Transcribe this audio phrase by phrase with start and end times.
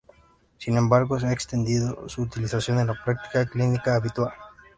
[0.57, 4.31] Sin embargo, se ha extendido su utilización en la práctica clínica habitual.